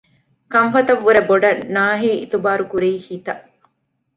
[0.53, 3.43] ކަންފަތަށް ވުރެ ބޮޑަށް ނާހި އިތުބާރުކުރީ ހިތަށް